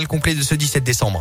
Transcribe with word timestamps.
Le 0.00 0.08
complet 0.08 0.34
de 0.34 0.42
ce 0.42 0.56
17 0.56 0.82
décembre. 0.82 1.20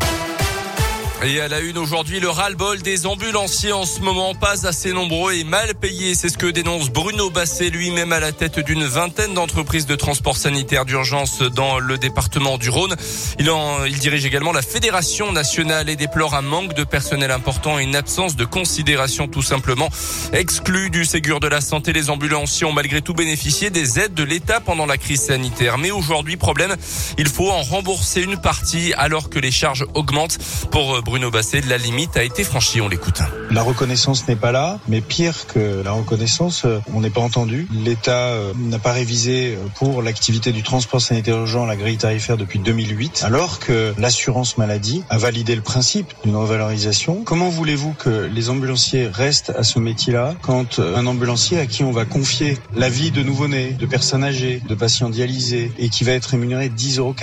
Et 1.25 1.39
à 1.39 1.47
la 1.47 1.61
une 1.61 1.77
aujourd'hui, 1.77 2.19
le 2.19 2.29
ras-le-bol 2.29 2.81
des 2.81 3.05
ambulanciers 3.05 3.71
en 3.71 3.85
ce 3.85 4.01
moment, 4.01 4.35
pas 4.35 4.67
assez 4.67 4.91
nombreux 4.91 5.33
et 5.33 5.45
mal 5.45 5.73
payés. 5.73 6.15
C'est 6.15 6.27
ce 6.27 6.37
que 6.37 6.47
dénonce 6.47 6.89
Bruno 6.89 7.29
Basset, 7.29 7.69
lui-même 7.69 8.11
à 8.11 8.19
la 8.19 8.33
tête 8.33 8.59
d'une 8.59 8.83
vingtaine 8.83 9.33
d'entreprises 9.33 9.85
de 9.85 9.95
transport 9.95 10.35
sanitaire 10.35 10.83
d'urgence 10.83 11.39
dans 11.39 11.79
le 11.79 11.97
département 11.97 12.57
du 12.57 12.69
Rhône. 12.69 12.93
Il, 13.39 13.99
dirige 13.99 14.25
également 14.25 14.51
la 14.51 14.61
Fédération 14.61 15.31
nationale 15.31 15.87
et 15.87 15.95
déplore 15.95 16.35
un 16.35 16.41
manque 16.41 16.73
de 16.73 16.83
personnel 16.83 17.31
important 17.31 17.79
et 17.79 17.83
une 17.83 17.95
absence 17.95 18.35
de 18.35 18.43
considération 18.43 19.29
tout 19.29 19.43
simplement. 19.43 19.87
Exclus 20.33 20.89
du 20.89 21.05
Ségur 21.05 21.39
de 21.39 21.47
la 21.47 21.61
santé, 21.61 21.93
les 21.93 22.09
ambulanciers 22.09 22.65
ont 22.65 22.73
malgré 22.73 23.01
tout 23.01 23.13
bénéficié 23.13 23.69
des 23.69 23.97
aides 23.97 24.13
de 24.13 24.23
l'État 24.23 24.59
pendant 24.59 24.85
la 24.85 24.97
crise 24.97 25.21
sanitaire. 25.21 25.77
Mais 25.77 25.91
aujourd'hui, 25.91 26.35
problème, 26.35 26.75
il 27.17 27.29
faut 27.29 27.49
en 27.49 27.61
rembourser 27.61 28.21
une 28.21 28.35
partie 28.35 28.91
alors 28.97 29.29
que 29.29 29.39
les 29.39 29.51
charges 29.51 29.85
augmentent. 29.93 30.37
Pour 30.69 31.01
Bruno 31.01 31.12
Basset, 31.19 31.61
la 31.69 31.77
limite 31.77 32.17
a 32.17 32.23
été 32.23 32.43
franchie. 32.43 32.81
On 32.81 32.87
l'écoute. 32.87 33.21
La 33.51 33.61
reconnaissance 33.61 34.27
n'est 34.27 34.35
pas 34.35 34.51
là, 34.51 34.79
mais 34.87 34.99
pire 34.99 35.45
que 35.45 35.81
la 35.83 35.91
reconnaissance, 35.91 36.65
euh, 36.65 36.79
on 36.91 37.01
n'est 37.01 37.11
pas 37.11 37.21
entendu. 37.21 37.67
L'État 37.71 38.29
euh, 38.29 38.51
n'a 38.57 38.79
pas 38.79 38.93
révisé 38.93 39.55
euh, 39.55 39.67
pour 39.75 40.01
l'activité 40.01 40.51
du 40.51 40.63
transport 40.63 41.01
sanitaire 41.01 41.37
urgent 41.37 41.65
la 41.65 41.75
grille 41.75 41.97
tarifaire 41.97 42.35
depuis 42.35 42.57
2008, 42.57 43.21
alors 43.25 43.59
que 43.59 43.93
l'assurance 43.99 44.57
maladie 44.57 45.03
a 45.11 45.19
validé 45.19 45.55
le 45.55 45.61
principe 45.61 46.13
d'une 46.23 46.35
revalorisation. 46.35 47.23
Comment 47.23 47.49
voulez-vous 47.49 47.93
que 47.93 48.09
les 48.33 48.49
ambulanciers 48.49 49.07
restent 49.07 49.53
à 49.55 49.61
ce 49.63 49.77
métier-là 49.77 50.33
quand 50.41 50.79
un 50.79 51.05
ambulancier 51.05 51.59
à 51.59 51.67
qui 51.67 51.83
on 51.83 51.91
va 51.91 52.05
confier 52.05 52.57
la 52.75 52.89
vie 52.89 53.11
de 53.11 53.21
nouveau-nés, 53.21 53.73
de 53.73 53.85
personnes 53.85 54.23
âgées, 54.23 54.61
de 54.67 54.75
patients 54.75 55.09
dialysés 55.09 55.71
et 55.77 55.89
qui 55.89 56.03
va 56.03 56.13
être 56.13 56.25
rémunéré 56.25 56.69
10,87 56.69 56.99
euros 56.99 57.15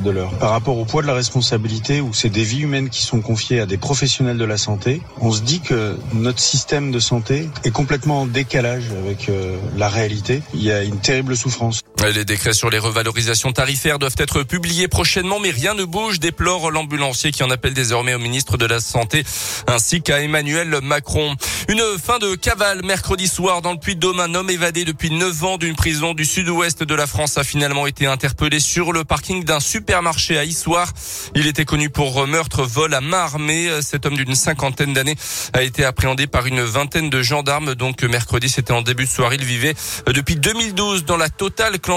de 0.00 0.10
l'heure? 0.10 0.32
Par 0.38 0.50
rapport 0.50 0.76
au 0.76 0.84
poids 0.84 1.02
de 1.02 1.06
la 1.06 1.14
responsabilité 1.14 2.00
où 2.00 2.12
c'est 2.12 2.30
des 2.30 2.42
vies 2.42 2.62
humaines 2.62 2.90
qui 2.95 2.95
sont 3.02 3.20
confiées 3.20 3.60
à 3.60 3.66
des 3.66 3.76
professionnels 3.76 4.38
de 4.38 4.44
la 4.44 4.56
santé, 4.56 5.00
on 5.20 5.32
se 5.32 5.42
dit 5.42 5.60
que 5.60 5.96
notre 6.14 6.40
système 6.40 6.90
de 6.90 6.98
santé 6.98 7.48
est 7.64 7.70
complètement 7.70 8.22
en 8.22 8.26
décalage 8.26 8.90
avec 8.90 9.28
euh, 9.28 9.56
la 9.76 9.88
réalité. 9.88 10.42
Il 10.54 10.62
y 10.62 10.72
a 10.72 10.82
une 10.82 10.98
terrible 10.98 11.36
souffrance. 11.36 11.82
Les 12.14 12.24
décrets 12.24 12.52
sur 12.52 12.70
les 12.70 12.78
revalorisations 12.78 13.52
tarifaires 13.52 13.98
doivent 13.98 14.14
être 14.18 14.44
publiés 14.44 14.86
prochainement, 14.86 15.40
mais 15.40 15.50
rien 15.50 15.74
ne 15.74 15.84
bouge, 15.84 16.20
déplore 16.20 16.70
l'ambulancier 16.70 17.32
qui 17.32 17.42
en 17.42 17.50
appelle 17.50 17.74
désormais 17.74 18.14
au 18.14 18.20
ministre 18.20 18.56
de 18.56 18.64
la 18.64 18.78
Santé 18.78 19.24
ainsi 19.66 20.02
qu'à 20.02 20.20
Emmanuel 20.20 20.78
Macron. 20.82 21.34
Une 21.68 21.82
fin 22.00 22.18
de 22.18 22.36
cavale 22.36 22.84
mercredi 22.84 23.26
soir 23.26 23.60
dans 23.60 23.72
le 23.72 23.78
Puy-de-Dôme. 23.78 24.20
Un 24.20 24.34
homme 24.36 24.50
évadé 24.50 24.84
depuis 24.84 25.10
9 25.10 25.44
ans 25.44 25.58
d'une 25.58 25.74
prison 25.74 26.14
du 26.14 26.24
sud-ouest 26.24 26.84
de 26.84 26.94
la 26.94 27.08
France 27.08 27.38
a 27.38 27.44
finalement 27.44 27.88
été 27.88 28.06
interpellé 28.06 28.60
sur 28.60 28.92
le 28.92 29.02
parking 29.02 29.42
d'un 29.42 29.60
supermarché 29.60 30.38
à 30.38 30.44
Issoire. 30.44 30.92
Il 31.34 31.48
était 31.48 31.64
connu 31.64 31.90
pour 31.90 32.24
meurtre, 32.28 32.62
vol 32.62 32.94
à 32.94 33.00
main 33.00 33.18
armée. 33.18 33.68
Cet 33.82 34.06
homme 34.06 34.16
d'une 34.16 34.36
cinquantaine 34.36 34.94
d'années 34.94 35.16
a 35.54 35.62
été 35.62 35.84
appréhendé 35.84 36.28
par 36.28 36.46
une 36.46 36.62
vingtaine 36.62 37.10
de 37.10 37.20
gendarmes. 37.20 37.74
Donc 37.74 38.04
mercredi, 38.04 38.48
c'était 38.48 38.72
en 38.72 38.82
début 38.82 39.06
de 39.06 39.10
soirée. 39.10 39.36
Il 39.40 39.44
vivait 39.44 39.74
depuis 40.06 40.36
2012 40.36 41.04
dans 41.04 41.16
la 41.16 41.30
totale 41.30 41.80
clandestinité. 41.80 41.95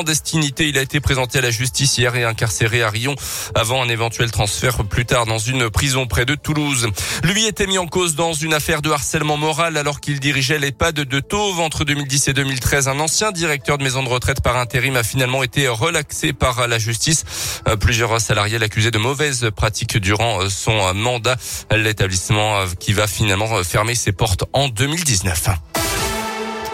Il 0.60 0.78
a 0.78 0.82
été 0.82 1.00
présenté 1.00 1.40
à 1.40 1.42
la 1.42 1.52
justice 1.52 1.98
hier 1.98 2.16
et 2.16 2.24
incarcéré 2.24 2.84
à 2.84 2.90
Rion 2.90 3.16
avant 3.56 3.84
un 3.84 3.90
éventuel 3.90 4.32
transfert 4.32 4.84
plus 4.86 5.06
tard 5.06 5.26
dans 5.26 5.38
une 5.38 5.70
prison 5.70 6.08
près 6.08 6.26
de 6.26 6.36
Toulouse. 6.36 6.88
Lui 7.24 7.46
était 7.46 7.68
mis 7.68 7.78
en 7.78 7.88
cause 7.88 8.16
dans 8.16 8.34
une 8.34 8.54
affaire 8.54 8.82
de 8.82 8.92
harcèlement 8.92 9.38
moral 9.38 9.78
alors 9.78 10.00
qu'il 10.00 10.20
dirigeait 10.20 10.60
l'EHPAD 10.60 10.96
de 10.96 11.20
Tauve 11.20 11.60
entre 11.60 11.86
2010 11.86 12.30
et 12.30 12.34
2013. 12.34 12.88
Un 12.88 13.00
ancien 13.00 13.32
directeur 13.32 13.78
de 13.78 13.84
maison 13.84 14.04
de 14.04 14.10
retraite 14.10 14.42
par 14.42 14.58
intérim 14.58 14.96
a 14.96 15.04
finalement 15.04 15.44
été 15.44 15.68
relaxé 15.68 16.34
par 16.34 16.68
la 16.68 16.80
justice. 16.80 17.26
Euh, 17.68 17.76
plusieurs 17.76 18.20
salariés 18.22 18.60
l'accusé 18.60 18.92
de 18.92 18.98
mauvaises 18.98 19.50
pratiques 19.56 19.98
durant 19.98 20.42
euh, 20.42 20.50
son 20.50 20.94
mandat. 20.94 21.36
L'établissement 21.72 22.60
euh, 22.60 22.66
qui 22.80 22.94
va 22.94 23.08
finalement 23.08 23.64
fermer 23.64 23.96
ses 23.96 24.12
portes 24.12 24.46
en 24.54 24.70
2019. 24.70 25.79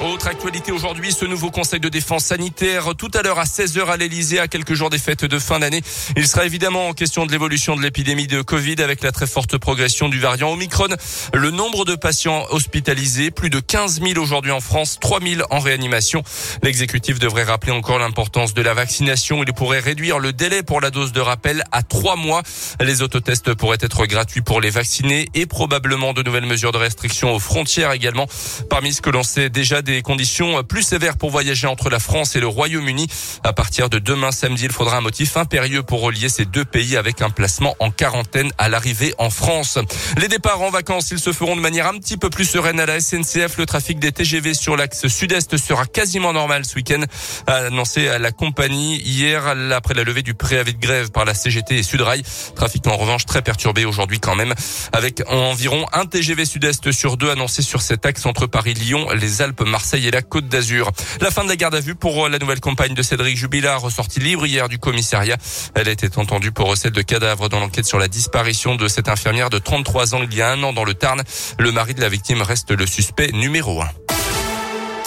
Autre 0.02 0.28
actualité 0.28 0.74
aujourd'hui, 0.74 1.14
ce 1.14 1.24
nouveau 1.24 1.52
conseil 1.52 1.80
de 1.80 1.88
défense 1.88 2.26
sanitaire 2.26 2.96
tout 2.98 3.10
à 3.14 3.22
l'heure 3.22 3.40
à 3.40 3.46
16h 3.46 3.86
à 3.86 3.96
l'Elysée 3.96 4.40
à 4.40 4.50
quelques 4.50 4.74
jours 4.74 4.90
des 4.90 4.98
fêtes 4.98 5.24
de 5.24 5.40
fin 5.40 5.60
d'année. 5.60 5.82
Il 6.18 6.28
sera 6.28 6.46
évidemment 6.46 6.90
en 6.90 6.94
question 6.94 7.26
de 7.26 7.32
l'évolution 7.32 7.78
de 7.78 7.82
l'épidémie 7.82 8.28
de 8.28 8.42
Covid 8.42 8.82
avec 8.82 9.02
la 9.02 9.14
très 9.14 9.26
forte 9.26 9.58
progression 9.58 10.10
du 10.10 10.20
variant 10.20 10.52
Omicron. 10.52 10.90
Le 11.34 11.50
nombre 11.50 11.86
de 11.86 11.96
patients 11.96 12.46
hospitalisés, 12.50 13.32
plus 13.32 13.50
de 13.50 13.62
15 13.62 14.02
000 14.02 14.22
aujourd'hui 14.22 14.52
en 14.52 14.60
France, 14.60 14.98
3 15.00 15.22
000 15.22 15.42
en 15.50 15.60
réanimation. 15.60 16.24
L'exécutif 16.62 17.18
devrait 17.18 17.44
rappeler 17.44 17.72
encore 17.72 17.98
l'importance 17.98 18.54
de 18.54 18.62
la 18.62 18.74
vaccination. 18.74 19.44
Il 19.44 19.54
pourrait 19.54 19.80
réduire 19.80 20.20
le 20.20 20.34
délai 20.34 20.62
pour 20.62 20.82
la 20.82 20.92
dose 20.92 21.14
de 21.14 21.22
rappel 21.22 21.64
à 21.72 21.84
3 21.84 22.18
mois. 22.18 22.44
Les 22.82 23.02
autotests 23.02 23.54
pourraient 23.54 23.78
être 23.80 24.06
gratuits 24.08 24.42
pour 24.42 24.60
les 24.60 24.72
vaccinés 24.72 25.30
et 25.34 25.46
probablement 25.46 26.12
de 26.12 26.22
nouvelles 26.22 26.46
mesures 26.46 26.74
de 26.74 26.80
restriction 26.80 27.34
aux 27.34 27.40
frontières 27.40 27.94
également. 27.94 28.28
Parmi 28.70 28.92
ce 28.92 29.02
que 29.02 29.10
l'on 29.10 29.24
sait 29.24 29.50
déjà 29.50 29.82
des 29.86 30.02
conditions 30.02 30.64
plus 30.64 30.82
sévères 30.82 31.16
pour 31.16 31.30
voyager 31.30 31.68
entre 31.68 31.90
la 31.90 32.00
France 32.00 32.36
et 32.36 32.40
le 32.40 32.48
Royaume-Uni. 32.48 33.08
À 33.44 33.54
partir 33.54 33.90
de 33.90 34.00
demain 34.00 34.32
samedi, 34.32 34.66
il 34.66 34.72
faudra 34.72 34.98
un 34.98 35.02
motif 35.02 35.38
impérieux 35.38 35.84
pour 35.84 36.02
relier 36.02 36.28
ces 36.28 36.44
deux 36.44 36.66
pays 36.66 36.98
avec 36.98 37.22
un 37.22 37.30
placement 37.30 37.76
en 37.80 37.92
quarantaine 37.92 38.52
à 38.58 38.68
l'arrivée 38.68 39.14
en 39.20 39.30
France. 39.30 39.78
Les 40.18 40.28
départs 40.28 40.62
en 40.62 40.72
vacances, 40.72 41.12
ils 41.12 41.20
se 41.20 41.32
feront 41.32 41.56
de 41.56 41.62
manière 41.62 41.88
un 41.88 41.98
petit 42.00 42.18
peu 42.18 42.30
plus 42.30 42.46
sereine 42.46 42.80
à 42.80 42.88
la 42.88 43.00
SNCF. 43.00 43.58
Le 43.58 43.66
trafic 43.66 44.00
des 44.00 44.12
TGV 44.12 44.56
sur 44.56 44.76
l'axe 44.76 45.08
sud-est 45.08 45.56
sera 45.58 45.86
quasiment 45.86 46.34
normal 46.34 46.66
ce 46.66 46.76
week-end, 46.76 47.04
a 47.46 47.68
annoncé 47.68 48.08
à 48.08 48.18
la 48.18 48.32
compagnie 48.32 48.98
hier 49.02 49.54
après 49.72 49.94
la 49.94 50.04
levée 50.04 50.24
du 50.24 50.34
préavis 50.34 50.74
de 50.74 50.82
grève 50.82 51.12
par 51.12 51.26
la 51.26 51.36
CGT 51.36 51.78
et 51.78 51.84
Sudrail. 51.84 52.24
Trafic 52.56 52.88
en 52.88 52.98
revanche 52.98 53.26
très 53.26 53.44
perturbé 53.44 53.86
aujourd'hui 53.86 54.20
quand 54.20 54.36
même, 54.36 54.56
avec 54.94 55.22
environ 55.30 55.86
un 55.94 56.08
TGV 56.08 56.46
sud-est 56.46 56.92
sur 56.92 57.18
deux 57.18 57.30
annoncé 57.30 57.62
sur 57.62 57.84
cet 57.84 58.08
axe 58.08 58.26
entre 58.26 58.48
Paris-Lyon, 58.48 59.10
les 59.14 59.44
Alpes 59.44 59.62
Marseille 59.76 60.08
et 60.08 60.12
la 60.12 60.22
Côte 60.22 60.48
d'Azur. 60.48 60.90
La 61.20 61.32
fin 61.32 61.44
de 61.44 61.50
la 61.50 61.58
garde 61.58 61.76
à 61.76 61.82
vue 61.82 61.96
pour 61.96 62.30
la 62.30 62.40
nouvelle 62.40 62.62
compagne 62.62 62.94
de 62.94 63.04
Cédric 63.04 63.36
Jubilard, 63.36 63.82
ressortie 63.82 64.22
libre 64.22 64.46
hier 64.46 64.70
du 64.70 64.80
commissariat. 64.80 65.36
Elle 65.74 65.90
été 65.90 66.08
entendue 66.16 66.54
pour 66.54 66.70
recel 66.70 66.94
de 66.94 67.02
cadavres 67.02 67.50
dans 67.50 67.60
l'enquête 67.60 67.84
sur 67.84 68.00
la 68.00 68.08
disparition 68.08 68.76
de 68.76 68.88
cette 68.88 69.10
infirmière 69.10 69.50
de 69.50 69.60
33 69.60 70.16
ans 70.16 70.22
il 70.24 70.34
y 70.34 70.42
a 70.42 70.50
un 70.50 70.64
an 70.64 70.72
dans 70.72 70.86
le 70.86 70.94
Tarn. 70.94 71.22
Le 71.60 71.74
mari 71.74 71.94
de 71.94 72.00
la 72.00 72.08
victime 72.08 72.42
reste 72.42 72.72
le 72.72 72.88
suspect 72.88 73.34
numéro 73.34 73.82
un. 73.82 74.05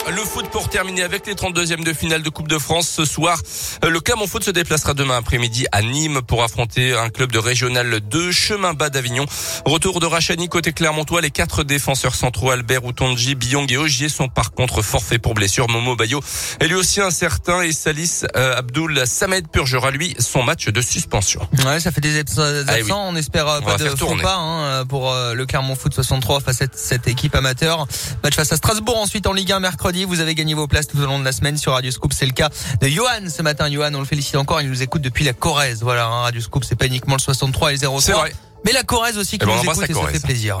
Le 0.09 0.23
foot 0.23 0.49
pour 0.49 0.69
terminer 0.69 1.03
avec 1.03 1.27
les 1.27 1.35
32e 1.35 1.83
de 1.83 1.93
finale 1.93 2.23
de 2.23 2.29
Coupe 2.29 2.47
de 2.47 2.57
France 2.57 2.89
ce 2.89 3.05
soir. 3.05 3.39
Euh, 3.83 3.89
le 3.91 3.99
Clermont 3.99 4.25
Foot 4.25 4.43
se 4.43 4.49
déplacera 4.49 4.95
demain 4.95 5.17
après-midi 5.17 5.67
à 5.71 5.83
Nîmes 5.83 6.21
pour 6.23 6.43
affronter 6.43 6.95
un 6.95 7.09
club 7.09 7.31
de 7.31 7.37
régional 7.37 7.99
2, 7.99 8.31
chemin 8.31 8.73
bas 8.73 8.89
d'Avignon. 8.89 9.25
Retour 9.65 9.99
de 9.99 10.07
Rachani 10.07 10.49
côté 10.49 10.73
Clermontois. 10.73 11.21
Les 11.21 11.29
quatre 11.29 11.63
défenseurs 11.63 12.15
centraux 12.15 12.49
Albert 12.49 12.85
Outonji, 12.85 13.35
Biong 13.35 13.71
et 13.71 13.77
Ogier 13.77 14.09
sont 14.09 14.29
par 14.29 14.51
contre 14.51 14.81
forfaits 14.81 15.21
pour 15.21 15.35
blessure. 15.35 15.69
Momo 15.69 15.95
Bayo 15.95 16.21
est 16.59 16.67
lui 16.67 16.75
aussi 16.75 17.01
incertain 17.01 17.61
et 17.61 17.71
Salis 17.71 18.21
euh, 18.35 18.57
Abdul 18.57 19.05
Samed 19.05 19.47
purgera 19.47 19.91
lui 19.91 20.15
son 20.17 20.41
match 20.41 20.69
de 20.69 20.81
suspension. 20.81 21.47
Ouais, 21.65 21.79
ça 21.79 21.91
fait 21.91 22.01
des 22.01 22.17
absents. 22.17 22.41
Ah 22.67 22.95
On 22.95 23.15
espère 23.15 23.47
euh, 23.47 23.61
pas 23.61 23.77
de 23.77 23.89
faux 23.89 24.15
pas 24.15 24.37
hein, 24.37 24.85
pour 24.87 25.13
le 25.13 25.45
Clermont 25.45 25.75
Foot 25.75 25.93
63 25.93 26.39
face 26.39 26.63
à 26.63 26.65
cette 26.73 27.07
équipe 27.07 27.35
amateur. 27.35 27.85
Match 28.23 28.35
face 28.35 28.51
à 28.51 28.55
Strasbourg 28.55 28.97
ensuite 28.97 29.27
en 29.27 29.33
Ligue 29.33 29.51
1 29.51 29.59
mercredi. 29.59 29.98
Vous 30.05 30.19
avez 30.19 30.35
gagné 30.35 30.53
vos 30.53 30.67
places 30.67 30.87
tout 30.87 30.97
au 30.97 31.05
long 31.05 31.19
de 31.19 31.25
la 31.25 31.31
semaine 31.31 31.57
sur 31.57 31.73
Radio 31.73 31.91
Scoop. 31.91 32.13
C'est 32.13 32.25
le 32.25 32.31
cas 32.31 32.49
de 32.81 32.87
Johan 32.87 33.29
ce 33.29 33.41
matin. 33.41 33.69
Johan, 33.71 33.93
on 33.93 33.99
le 33.99 34.05
félicite 34.05 34.35
encore. 34.35 34.61
Il 34.61 34.69
nous 34.69 34.81
écoute 34.81 35.01
depuis 35.01 35.25
la 35.25 35.33
Corrèze. 35.33 35.81
Voilà, 35.81 36.05
hein, 36.05 36.21
Radio 36.21 36.41
Scoop, 36.41 36.63
c'est 36.63 36.75
pas 36.75 36.87
uniquement 36.87 37.15
le 37.15 37.21
63 37.21 37.71
et 37.71 37.75
le 37.75 37.79
03. 37.79 38.01
C'est 38.01 38.11
vrai. 38.13 38.33
Mais 38.65 38.71
la 38.71 38.83
Corrèze 38.83 39.17
aussi 39.17 39.37
qui 39.37 39.45
eh 39.45 39.47
ben, 39.47 39.55
nous 39.55 39.71
écoute 39.71 39.89
et 39.89 39.93
ça 39.93 40.07
fait 40.07 40.19
plaisir. 40.19 40.59